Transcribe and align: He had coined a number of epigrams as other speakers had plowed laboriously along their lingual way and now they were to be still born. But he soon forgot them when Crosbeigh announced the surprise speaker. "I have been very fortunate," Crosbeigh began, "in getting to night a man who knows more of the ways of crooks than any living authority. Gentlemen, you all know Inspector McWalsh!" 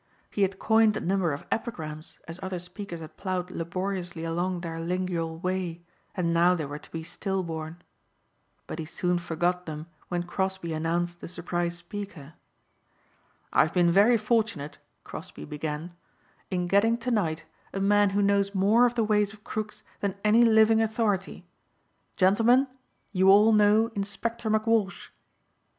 He 0.31 0.41
had 0.41 0.57
coined 0.57 0.97
a 0.97 0.99
number 0.99 1.31
of 1.31 1.45
epigrams 1.51 2.17
as 2.27 2.39
other 2.41 2.57
speakers 2.57 3.01
had 3.01 3.17
plowed 3.17 3.51
laboriously 3.51 4.23
along 4.23 4.61
their 4.61 4.79
lingual 4.79 5.37
way 5.37 5.83
and 6.15 6.33
now 6.33 6.55
they 6.55 6.65
were 6.65 6.79
to 6.79 6.89
be 6.91 7.03
still 7.03 7.43
born. 7.43 7.83
But 8.65 8.79
he 8.79 8.85
soon 8.85 9.19
forgot 9.19 9.67
them 9.67 9.85
when 10.07 10.23
Crosbeigh 10.23 10.73
announced 10.75 11.21
the 11.21 11.27
surprise 11.27 11.77
speaker. 11.77 12.33
"I 13.53 13.61
have 13.61 13.73
been 13.75 13.91
very 13.91 14.17
fortunate," 14.17 14.79
Crosbeigh 15.03 15.45
began, 15.45 15.93
"in 16.49 16.65
getting 16.67 16.97
to 16.97 17.11
night 17.11 17.45
a 17.71 17.79
man 17.79 18.09
who 18.09 18.23
knows 18.23 18.55
more 18.55 18.87
of 18.87 18.95
the 18.95 19.03
ways 19.03 19.33
of 19.33 19.43
crooks 19.43 19.83
than 19.99 20.15
any 20.23 20.41
living 20.41 20.81
authority. 20.81 21.45
Gentlemen, 22.17 22.67
you 23.11 23.29
all 23.29 23.53
know 23.53 23.91
Inspector 23.93 24.49
McWalsh!" 24.49 25.09